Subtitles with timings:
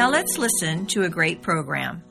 [0.00, 2.02] Now let's listen to a great program.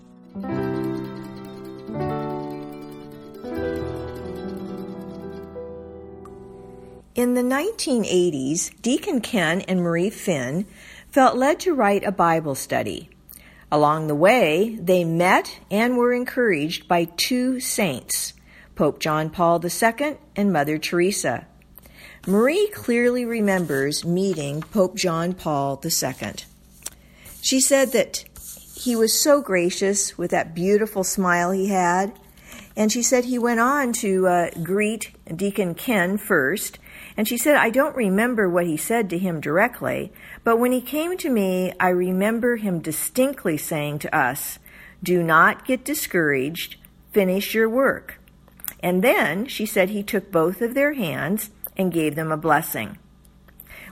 [7.15, 10.67] In the 1980s, Deacon Ken and Marie Finn
[11.09, 13.09] felt led to write a Bible study.
[13.71, 18.35] Along the way, they met and were encouraged by two saints,
[18.75, 21.47] Pope John Paul II and Mother Teresa.
[22.27, 26.33] Marie clearly remembers meeting Pope John Paul II.
[27.41, 28.25] She said that
[28.75, 32.17] he was so gracious with that beautiful smile he had.
[32.75, 36.79] And she said he went on to uh, greet Deacon Ken first.
[37.17, 40.13] And she said, I don't remember what he said to him directly,
[40.45, 44.59] but when he came to me, I remember him distinctly saying to us,
[45.03, 46.77] Do not get discouraged,
[47.11, 48.21] finish your work.
[48.79, 52.97] And then she said he took both of their hands and gave them a blessing.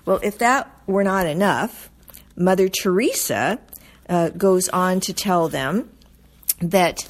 [0.05, 1.89] Well, if that were not enough,
[2.37, 3.59] Mother Teresa
[4.07, 5.89] uh, goes on to tell them
[6.61, 7.09] that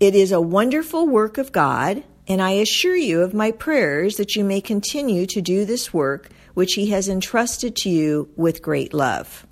[0.00, 4.34] it is a wonderful work of God, and I assure you of my prayers that
[4.34, 8.94] you may continue to do this work which he has entrusted to you with great
[8.94, 9.46] love.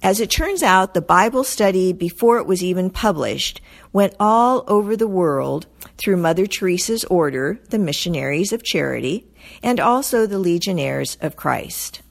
[0.00, 3.60] As it turns out, the Bible study, before it was even published,
[3.92, 9.26] went all over the world through Mother Teresa's order, the Missionaries of Charity,
[9.62, 12.02] and also the Legionaries of Christ.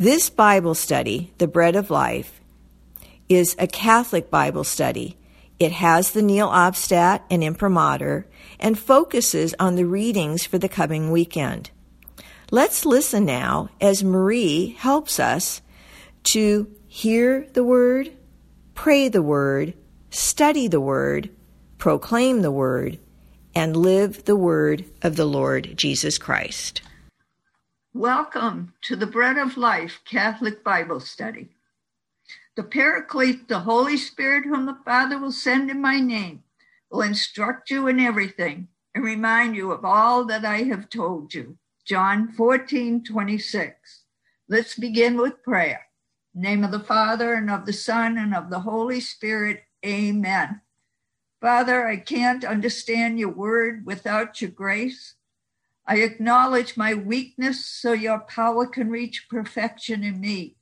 [0.00, 2.40] This Bible study, The Bread of Life,
[3.28, 5.16] is a Catholic Bible study.
[5.58, 8.24] It has the Nihil Obstat and Imprimatur
[8.60, 11.72] and focuses on the readings for the coming weekend.
[12.52, 15.62] Let's listen now as Marie helps us
[16.24, 18.12] to hear the Word,
[18.74, 19.74] pray the Word,
[20.10, 21.28] study the Word,
[21.76, 23.00] proclaim the Word,
[23.52, 26.82] and live the Word of the Lord Jesus Christ.
[27.98, 31.48] Welcome to the Bread of Life Catholic Bible Study.
[32.54, 36.44] The Paraclete, the Holy Spirit, whom the Father will send in my name,
[36.92, 41.58] will instruct you in everything and remind you of all that I have told you.
[41.84, 44.04] John 14, 26.
[44.48, 45.86] Let's begin with prayer.
[46.32, 49.64] name of the Father and of the Son and of the Holy Spirit.
[49.84, 50.60] Amen.
[51.40, 55.16] Father, I can't understand your word without your grace.
[55.88, 60.54] I acknowledge my weakness so your power can reach perfection in me.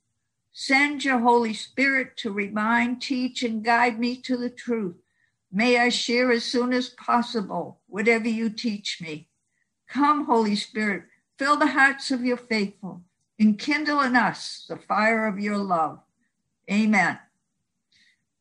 [0.51, 4.95] Send your Holy Spirit to remind, teach, and guide me to the truth.
[5.51, 9.27] May I share as soon as possible whatever you teach me.
[9.87, 11.03] Come, Holy Spirit,
[11.37, 13.03] Fill the hearts of your faithful
[13.39, 15.99] enkindle in us the fire of your love.
[16.71, 17.19] Amen.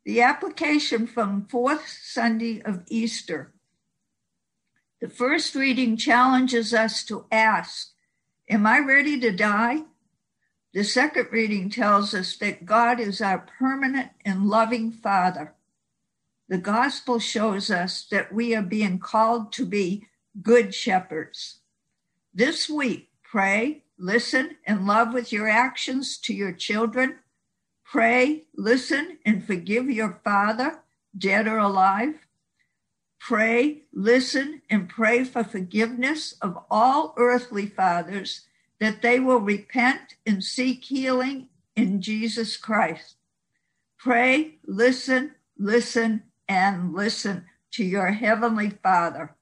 [0.07, 3.53] The application from fourth Sunday of Easter.
[5.01, 7.93] The first reading challenges us to ask,
[8.49, 9.83] Am I ready to die?
[10.73, 15.55] The second reading tells us that God is our permanent and loving Father.
[16.49, 20.06] The gospel shows us that we are being called to be
[20.43, 21.61] good shepherds.
[22.33, 27.17] This week, pray, listen, and love with your actions to your children.
[27.85, 30.81] Pray, listen, and forgive your father,
[31.17, 32.25] dead or alive.
[33.26, 38.42] Pray, listen, and pray for forgiveness of all earthly fathers
[38.78, 43.16] that they will repent and seek healing in Jesus Christ.
[43.98, 49.34] Pray, listen, listen, and listen to your heavenly Father.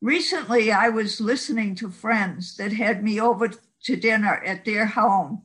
[0.00, 3.50] Recently, I was listening to friends that had me over
[3.82, 5.42] to dinner at their home.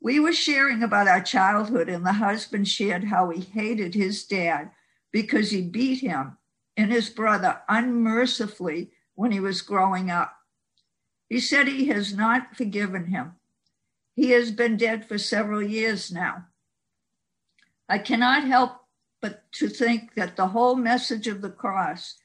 [0.00, 4.70] We were sharing about our childhood, and the husband shared how he hated his dad
[5.16, 6.36] because he beat him
[6.76, 10.36] and his brother unmercifully when he was growing up.
[11.30, 13.32] He said he has not forgiven him.
[14.14, 16.44] He has been dead for several years now.
[17.88, 18.72] I cannot help
[19.22, 22.16] but to think that the whole message of the cross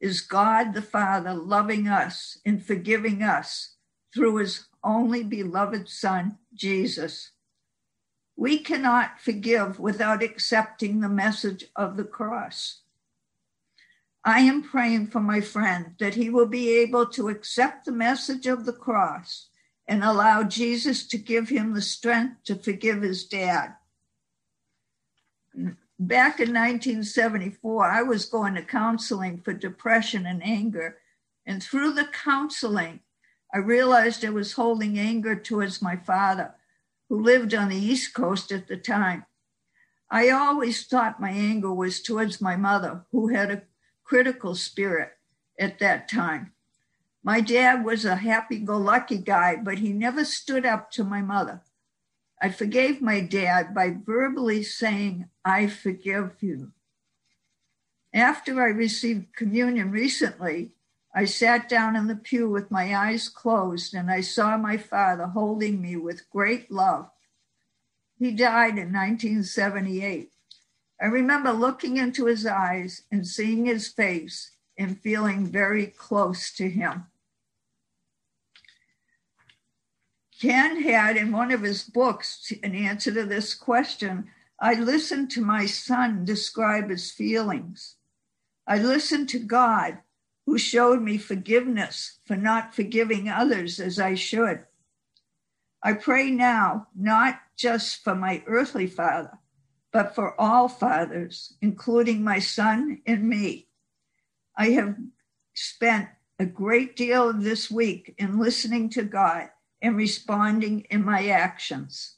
[0.00, 3.76] is God the Father loving us and forgiving us
[4.12, 7.30] through his only beloved Son, Jesus.
[8.36, 12.80] We cannot forgive without accepting the message of the cross.
[14.24, 18.46] I am praying for my friend that he will be able to accept the message
[18.46, 19.48] of the cross
[19.88, 23.74] and allow Jesus to give him the strength to forgive his dad.
[25.98, 30.98] back in 1974, I was going to counseling for depression and anger.
[31.44, 33.00] And through the counseling,
[33.52, 36.54] I realized I was holding anger towards my father,
[37.12, 39.26] who lived on the East Coast at the time.
[40.10, 43.64] I always thought my anger was towards my mother, who had a
[44.02, 45.10] critical spirit
[45.60, 46.54] at that time.
[47.22, 51.20] My dad was a happy go lucky guy, but he never stood up to my
[51.20, 51.60] mother.
[52.40, 56.72] I forgave my dad by verbally saying, I forgive you.
[58.14, 60.72] After I received communion recently,
[61.14, 65.26] I sat down in the pew with my eyes closed and I saw my father
[65.26, 67.10] holding me with great love.
[68.18, 70.30] He died in 1978.
[71.00, 76.70] I remember looking into his eyes and seeing his face and feeling very close to
[76.70, 77.06] him.
[80.40, 84.28] Ken had in one of his books an answer to this question.
[84.58, 87.96] I listened to my son describe his feelings.
[88.66, 89.98] I listened to God,
[90.46, 94.64] who showed me forgiveness for not forgiving others as I should.
[95.82, 99.38] I pray now, not just for my earthly father,
[99.92, 103.68] but for all fathers, including my son and me.
[104.56, 104.96] I have
[105.54, 106.08] spent
[106.38, 109.50] a great deal of this week in listening to God
[109.80, 112.16] and responding in my actions.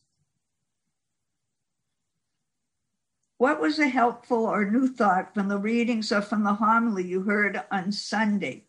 [3.37, 7.23] What was a helpful or new thought from the readings or from the homily you
[7.23, 8.65] heard on Sunday?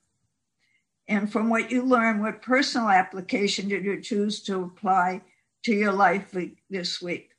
[1.07, 5.21] And from what you learned, what personal application did you choose to apply
[5.63, 6.35] to your life
[6.69, 7.31] this week?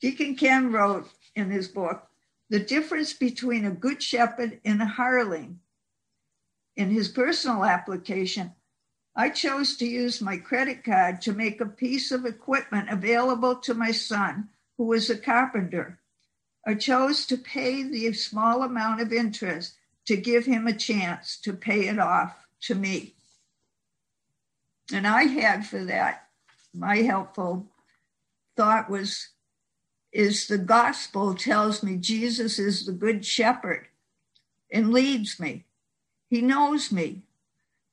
[0.00, 2.08] Deacon Ken wrote in his book,
[2.48, 5.60] The difference between a good shepherd and a hireling.
[6.74, 8.52] In his personal application,
[9.14, 13.74] I chose to use my credit card to make a piece of equipment available to
[13.74, 14.48] my son,
[14.80, 15.98] who was a carpenter.
[16.66, 19.74] I chose to pay the small amount of interest
[20.06, 23.12] to give him a chance to pay it off to me.
[24.90, 26.28] And I had for that,
[26.72, 27.66] my helpful
[28.56, 29.28] thought was
[30.12, 33.86] is the gospel tells me Jesus is the good shepherd
[34.72, 35.66] and leads me.
[36.30, 37.20] He knows me.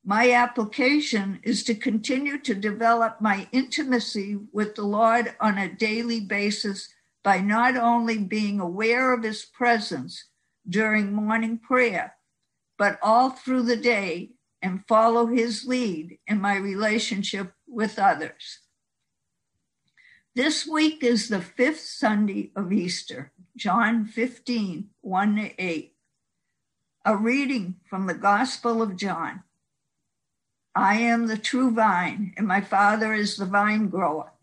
[0.10, 6.22] My application is to continue to develop my intimacy with the Lord on a daily
[6.22, 6.88] basis
[7.26, 10.24] by not only being aware of his presence
[10.66, 12.16] during morning prayer,
[12.78, 14.30] but all through the day
[14.62, 18.60] and follow his lead in my relationship with others.
[20.34, 25.94] This week is the fifth Sunday of Easter, John 15, 1 to 8.
[27.04, 29.44] A reading from the Gospel of John.
[30.78, 34.34] I am the true vine, and my Father is the vine grower.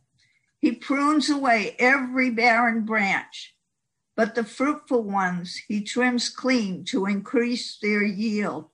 [0.58, 3.54] He prunes away every barren branch,
[4.16, 8.64] but the fruitful ones he trims clean to increase their yield.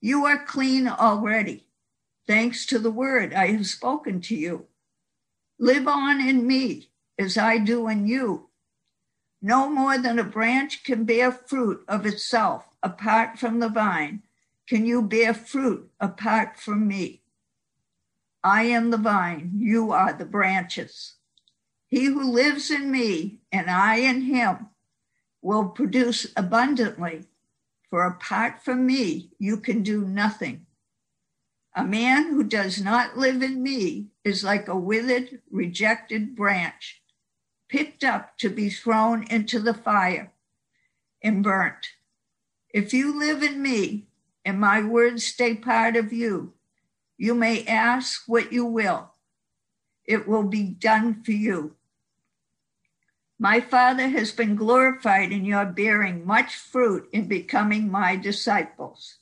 [0.00, 1.66] You are clean already,
[2.28, 4.66] thanks to the word I have spoken to you.
[5.58, 8.50] Live on in me as I do in you.
[9.42, 14.22] No more than a branch can bear fruit of itself apart from the vine
[14.66, 17.22] can you bear fruit apart from me?
[18.42, 21.14] I am the vine, you are the branches.
[21.86, 24.68] He who lives in me and I in him
[25.42, 27.24] will produce abundantly,
[27.88, 30.66] for apart from me, you can do nothing.
[31.76, 37.02] A man who does not live in me is like a withered, rejected branch,
[37.68, 40.32] picked up to be thrown into the fire
[41.22, 41.86] and burnt.
[42.70, 44.06] If you live in me
[44.44, 46.52] and my words stay part of you.
[47.16, 49.12] You may ask what you will,
[50.04, 51.76] it will be done for you.
[53.38, 59.16] My Father has been glorified in your bearing much fruit in becoming my disciples.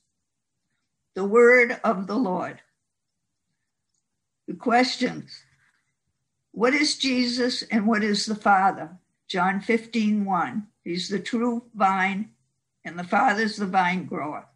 [1.15, 2.61] The word of the Lord.
[4.47, 5.45] The questions
[6.53, 8.99] What is Jesus and what is the Father?
[9.29, 10.67] John 15, 1.
[10.85, 12.33] He's the true vine,
[12.85, 14.47] and the Father's the vine grower.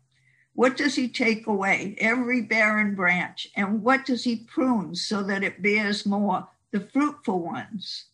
[0.56, 1.96] What does he take away?
[1.98, 3.46] Every barren branch.
[3.56, 6.48] And what does he prune so that it bears more?
[6.70, 8.06] The fruitful ones.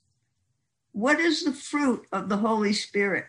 [0.90, 3.26] What is the fruit of the Holy Spirit?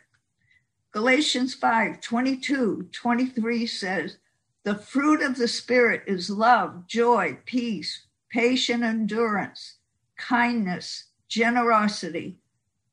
[0.92, 4.18] Galatians 5 22, 23 says,
[4.64, 9.76] The fruit of the Spirit is love, joy, peace, patient endurance,
[10.18, 12.40] kindness, generosity,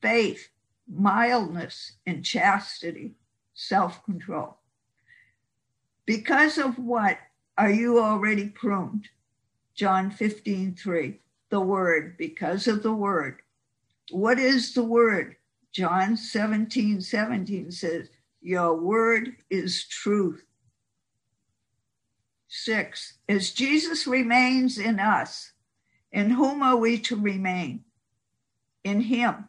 [0.02, 0.50] faith,
[0.86, 3.14] mildness, and chastity,
[3.54, 4.59] self control.
[6.10, 7.18] Because of what
[7.56, 9.08] are you already pruned?
[9.76, 11.20] John 15, 3.
[11.50, 13.42] The word, because of the word.
[14.10, 15.36] What is the word?
[15.70, 18.08] John 17 17 says,
[18.42, 20.42] Your word is truth.
[22.48, 25.52] Six, as Jesus remains in us,
[26.10, 27.84] in whom are we to remain?
[28.82, 29.48] In him.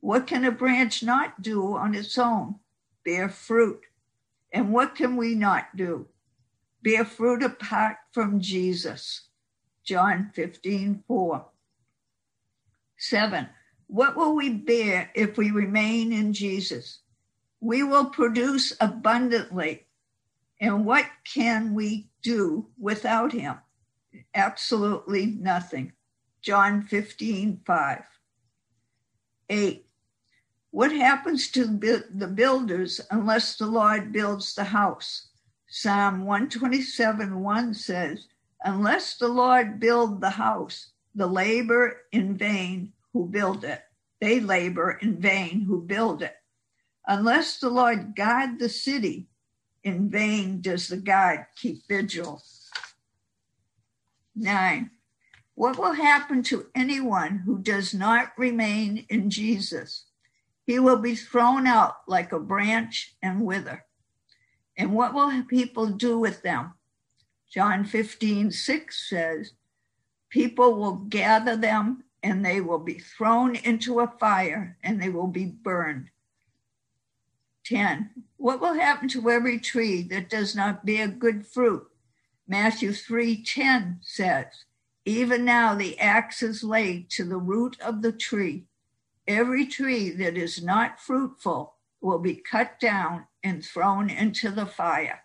[0.00, 2.54] What can a branch not do on its own?
[3.04, 3.82] Bear fruit.
[4.52, 6.06] And what can we not do?
[6.82, 9.28] Bear fruit apart from Jesus.
[9.84, 11.46] John 15, 4.
[12.98, 13.48] Seven,
[13.86, 17.00] what will we bear if we remain in Jesus?
[17.60, 19.86] We will produce abundantly.
[20.60, 23.56] And what can we do without him?
[24.34, 25.92] Absolutely nothing.
[26.42, 28.04] John 15, 5.
[29.50, 29.87] 8.
[30.70, 35.28] What happens to the builders unless the Lord builds the house?
[35.66, 38.26] Psalm 127, 1 says,
[38.64, 43.82] Unless the Lord build the house, the labor in vain who build it.
[44.20, 46.36] They labor in vain who build it.
[47.06, 49.28] Unless the Lord guard the city,
[49.84, 52.42] in vain does the guard keep vigil.
[54.36, 54.90] Nine,
[55.54, 60.04] what will happen to anyone who does not remain in Jesus?
[60.68, 63.86] He will be thrown out like a branch and wither.
[64.76, 66.74] And what will people do with them?
[67.50, 69.52] John 15, 6 says,
[70.28, 75.26] People will gather them and they will be thrown into a fire and they will
[75.26, 76.10] be burned.
[77.64, 78.10] 10.
[78.36, 81.88] What will happen to every tree that does not bear good fruit?
[82.46, 84.66] Matthew 3:10 says,
[85.06, 88.66] Even now the axe is laid to the root of the tree.
[89.28, 95.20] Every tree that is not fruitful will be cut down and thrown into the fire.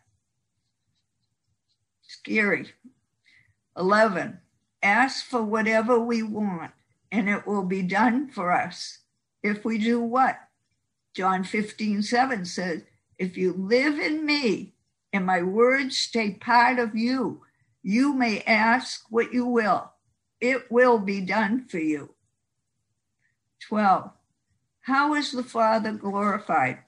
[2.01, 2.74] Scary.
[3.77, 4.39] 11.
[4.83, 6.72] Ask for whatever we want,
[7.13, 9.00] and it will be done for us.
[9.41, 10.38] If we do what?
[11.15, 12.81] John 15, 7 says,
[13.17, 14.74] If you live in me
[15.13, 17.41] and my words stay part of you,
[17.81, 19.93] you may ask what you will.
[20.41, 22.15] It will be done for you.
[23.74, 24.12] 12.
[24.82, 26.84] How is the Father glorified?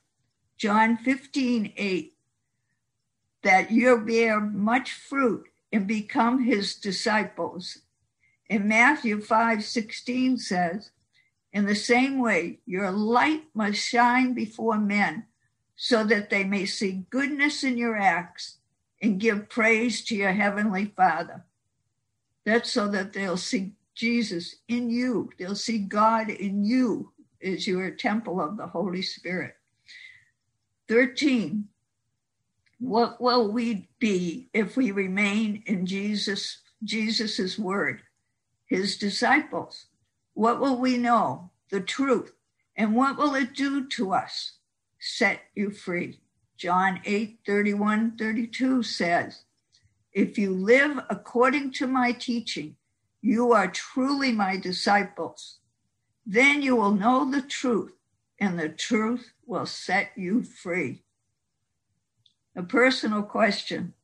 [0.56, 2.13] John 15, 8.
[3.42, 7.80] That you bear much fruit and become his disciples.
[8.51, 10.92] And Matthew 5, 16 says,
[11.51, 15.25] in the same way, your light must shine before men
[15.75, 18.58] so that they may see goodness in your acts
[19.01, 21.46] and give praise to your heavenly Father.
[22.46, 25.30] That's so that they'll see Jesus in you.
[25.40, 27.12] They'll see God in you
[27.42, 29.56] as your temple of the Holy Spirit.
[30.88, 31.66] 13.
[32.80, 38.02] What will we be if we remain in Jesus, Jesus's word,
[38.68, 39.86] his disciples?
[40.34, 41.52] What will we know?
[41.72, 42.34] The truth.
[42.78, 44.58] And what will it do to us?
[45.00, 46.20] Set you free.
[46.58, 49.44] John 8 31 32 says,
[50.14, 52.75] If you live according to my teaching,
[53.25, 55.58] you are truly my disciples.
[56.27, 57.94] Then you will know the truth,
[58.39, 61.01] and the truth will set you free.
[62.55, 63.96] A personal question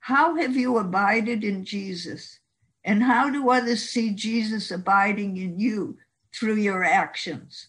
[0.00, 2.40] How have you abided in Jesus?
[2.84, 5.96] And how do others see Jesus abiding in you
[6.34, 7.68] through your actions?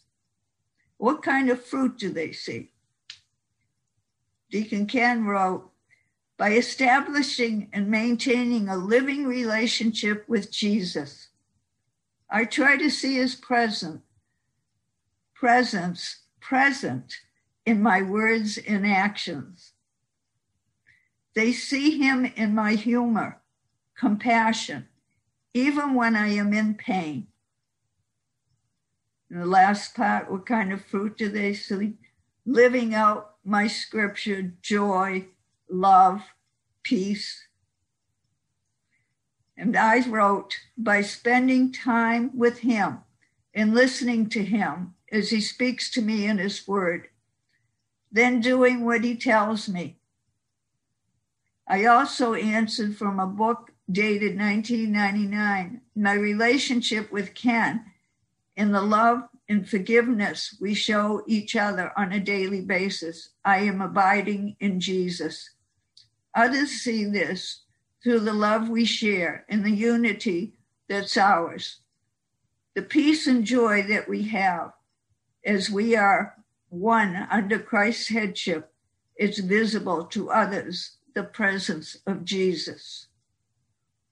[0.98, 2.72] What kind of fruit do they see?
[4.52, 5.72] Deacon Ken wrote,
[6.40, 11.28] by establishing and maintaining a living relationship with Jesus,
[12.30, 14.02] I try to see his present,
[15.36, 17.14] presence present
[17.66, 19.74] in my words and actions.
[21.36, 23.42] They see him in my humor,
[23.98, 24.88] compassion,
[25.54, 27.28] even when I am in pain.
[29.30, 31.96] And the last part, what kind of fruit do they see?
[32.46, 35.28] Living out my scripture, joy,
[35.70, 36.22] love,
[36.84, 37.48] peace.
[39.58, 43.00] And I wrote, by spending time with him
[43.54, 47.10] and listening to him as he speaks to me in his word,
[48.12, 49.98] then doing what he tells me.
[51.68, 57.86] I also answered from a book dated 1999, my relationship with Ken
[58.56, 63.30] and the love and forgiveness we show each other on a daily basis.
[63.44, 65.50] I am abiding in Jesus.
[66.36, 67.64] Others see this
[68.04, 70.54] through the love we share and the unity
[70.88, 71.80] that's ours.
[72.76, 74.74] The peace and joy that we have
[75.44, 76.36] as we are
[76.70, 78.72] one under Christ's headship
[79.18, 83.08] is visible to others, the presence of Jesus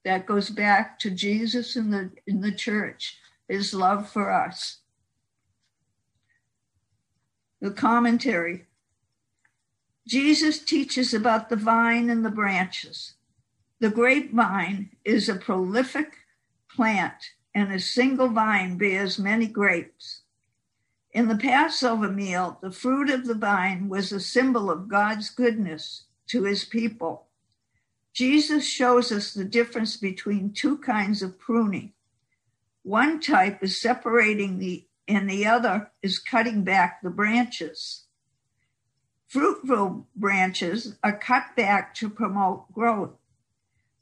[0.07, 3.17] that goes back to Jesus in the in the church,
[3.49, 4.77] his love for us.
[7.59, 8.67] The commentary
[10.07, 13.15] Jesus teaches about the vine and the branches.
[13.81, 16.13] The grapevine is a prolific
[16.73, 20.21] plant, and a single vine bears many grapes.
[21.11, 26.05] In the Passover meal, the fruit of the vine was a symbol of God's goodness
[26.27, 27.27] to his people.
[28.13, 31.91] Jesus shows us the difference between two kinds of pruning.
[32.83, 38.06] One type is separating the, and the other is cutting back the branches.
[39.27, 43.11] Fruitful branches are cut back to promote growth,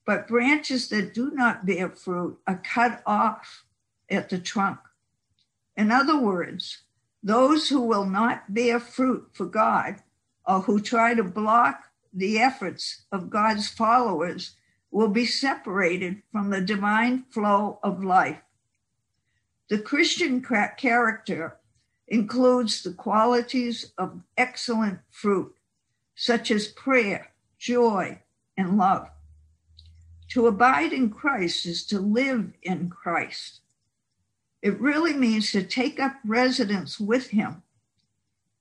[0.05, 3.65] but branches that do not bear fruit are cut off
[4.09, 4.77] at the trunk.
[5.75, 6.83] In other words,
[7.23, 10.03] those who will not bear fruit for God
[10.45, 14.51] or who try to block the efforts of God's followers
[14.91, 18.41] will be separated from the divine flow of life.
[19.69, 20.41] The Christian
[20.77, 21.57] character
[22.07, 25.55] includes the qualities of excellent fruit,
[26.15, 28.19] such as prayer, joy,
[28.57, 29.09] and love.
[30.29, 33.61] To abide in Christ is to live in Christ.
[34.61, 37.63] It really means to take up residence with Him.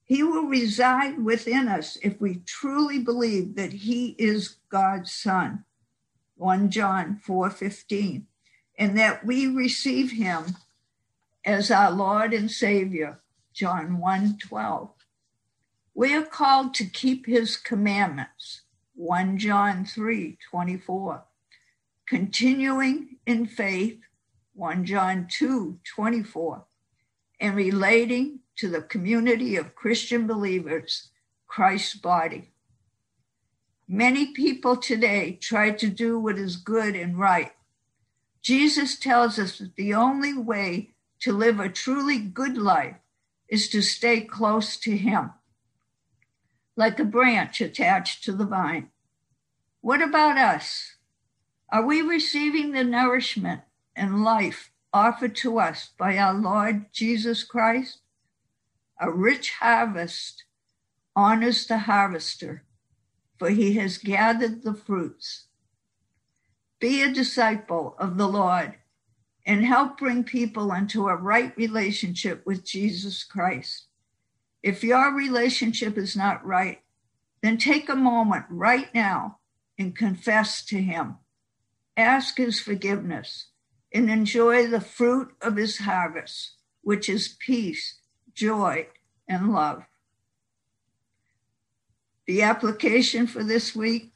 [0.05, 5.65] He will reside within us if we truly believe that He is God's Son.
[6.37, 8.25] 1 John 4:15
[8.79, 10.57] and that we receive him
[11.45, 13.21] as our Lord and Savior
[13.55, 14.91] John 1 12.
[15.95, 18.63] We are called to keep his commandments,
[18.97, 21.25] 1 John 3 24.
[22.09, 24.01] Continuing in faith,
[24.55, 26.65] 1 John 2 24.
[27.39, 31.11] And relating to the community of Christian believers,
[31.47, 32.51] Christ's body.
[33.87, 37.53] Many people today try to do what is good and right.
[38.43, 40.91] Jesus tells us that the only way
[41.21, 42.97] to live a truly good life
[43.49, 45.33] is to stay close to Him,
[46.77, 48.91] like a branch attached to the vine.
[49.81, 50.97] What about us?
[51.71, 53.63] Are we receiving the nourishment
[53.95, 57.99] and life offered to us by our Lord Jesus Christ?
[59.01, 60.45] A rich harvest
[61.17, 62.65] honors the harvester,
[63.39, 65.47] for he has gathered the fruits.
[66.81, 68.77] Be a disciple of the Lord
[69.47, 73.87] and help bring people into a right relationship with Jesus Christ.
[74.63, 76.81] If your relationship is not right,
[77.43, 79.39] then take a moment right now
[79.79, 81.17] and confess to Him.
[81.97, 83.49] Ask His forgiveness
[83.93, 86.53] and enjoy the fruit of His harvest,
[86.83, 88.01] which is peace,
[88.35, 88.87] joy,
[89.29, 89.85] and love.
[92.27, 94.15] The application for this week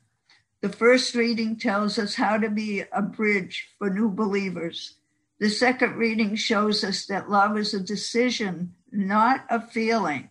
[0.61, 4.95] the first reading tells us how to be a bridge for new believers
[5.39, 10.31] the second reading shows us that love is a decision, not a feeling.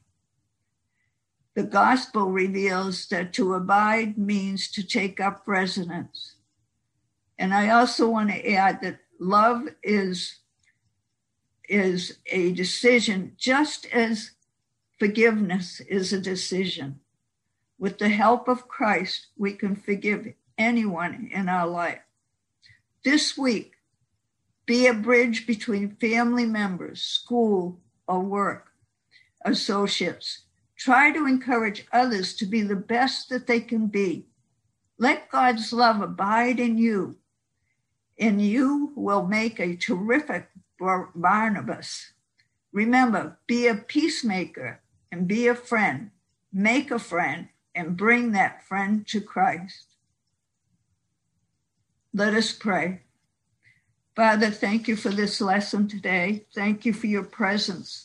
[1.55, 6.35] The gospel reveals that to abide means to take up residence.
[7.39, 10.39] And I also want to add that love is,
[11.69, 14.31] is a decision, just as
[14.99, 16.99] forgiveness is a decision.
[17.79, 22.01] With the help of Christ, we can forgive anyone in our life.
[23.03, 23.76] This week,
[24.67, 28.67] be a bridge between family members, school, or work,
[29.43, 30.41] associates.
[30.77, 34.27] Try to encourage others to be the best that they can be.
[34.99, 37.17] Let God's love abide in you,
[38.19, 40.49] and you will make a terrific
[40.79, 42.11] Barnabas.
[42.71, 46.11] Remember, be a peacemaker and be a friend.
[46.51, 49.95] Make a friend and bring that friend to Christ.
[52.13, 53.01] Let us pray.
[54.17, 56.47] Father, thank you for this lesson today.
[56.55, 58.03] Thank you for your presence.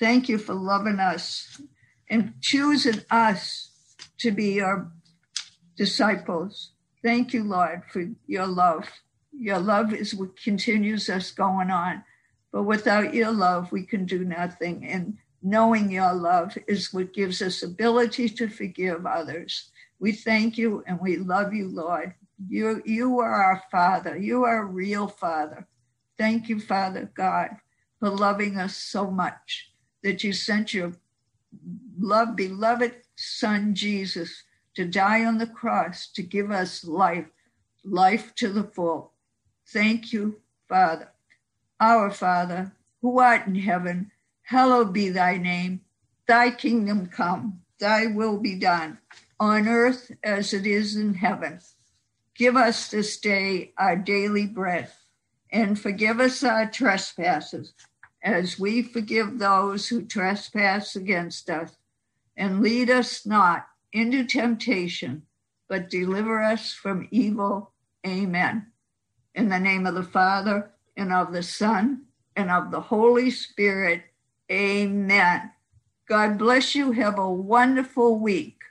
[0.00, 1.62] Thank you for loving us
[2.10, 3.70] and choosing us
[4.18, 4.90] to be your
[5.76, 6.72] disciples.
[7.04, 8.88] Thank you, Lord, for your love.
[9.32, 12.02] Your love is what continues us going on.
[12.50, 14.84] But without your love, we can do nothing.
[14.84, 19.70] And knowing your love is what gives us ability to forgive others.
[20.00, 22.14] We thank you and we love you, Lord.
[22.48, 24.16] You, you are our Father.
[24.16, 25.66] You are a real Father.
[26.18, 27.50] Thank you, Father God,
[28.00, 30.92] for loving us so much that you sent your
[31.98, 37.26] love, beloved Son, Jesus, to die on the cross to give us life,
[37.84, 39.12] life to the full.
[39.68, 41.10] Thank you, Father.
[41.80, 44.10] Our Father, who art in heaven,
[44.42, 45.80] hallowed be thy name.
[46.26, 48.98] Thy kingdom come, thy will be done,
[49.40, 51.60] on earth as it is in heaven.
[52.34, 54.90] Give us this day our daily bread,
[55.50, 57.74] and forgive us our trespasses,
[58.22, 61.76] as we forgive those who trespass against us.
[62.36, 65.22] and lead us not into temptation,
[65.68, 67.72] but deliver us from evil.
[68.06, 68.66] Amen.
[69.34, 72.02] In the name of the Father, and of the Son,
[72.36, 74.02] and of the Holy Spirit.
[74.50, 75.52] Amen.
[76.08, 76.92] God bless you.
[76.92, 78.61] Have a wonderful week.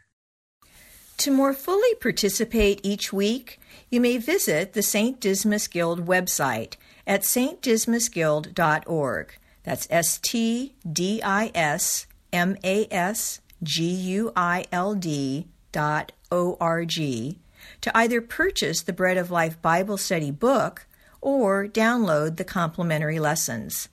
[1.21, 5.21] To more fully participate each week, you may visit the St.
[5.21, 9.37] Dismas Guild website at stdismasguild.org.
[9.61, 16.11] That's S T D I S M A S G U I L D dot
[16.31, 17.37] O R G
[17.81, 20.87] to either purchase the Bread of Life Bible Study book
[21.21, 23.89] or download the complimentary lessons.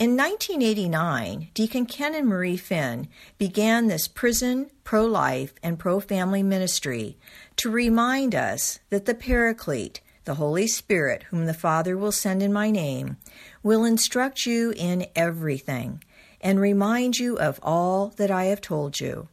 [0.00, 6.42] In 1989, Deacon Ken and Marie Finn began this prison, pro life, and pro family
[6.42, 7.18] ministry
[7.56, 12.50] to remind us that the Paraclete, the Holy Spirit, whom the Father will send in
[12.50, 13.18] my name,
[13.62, 16.02] will instruct you in everything
[16.40, 19.28] and remind you of all that I have told you.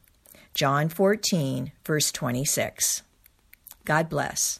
[0.54, 3.04] John 14, verse 26.
[3.86, 4.60] God bless.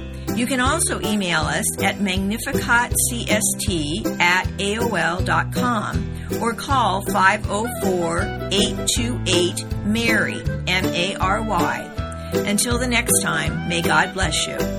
[0.41, 3.29] You can also email us at magnificatcst
[4.19, 12.31] at AOL.com or call 504 828 MARY, M A R Y.
[12.33, 14.70] Until the next time, may God bless you.